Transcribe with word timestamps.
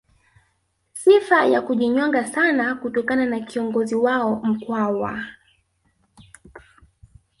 Sifa 0.93 1.45
ya 1.45 1.61
kujinyonga 1.61 2.25
sana 2.25 2.75
kutokana 2.75 3.25
na 3.25 3.39
kiongozi 3.39 3.95
wao 3.95 4.35
Mkwawa 4.43 5.23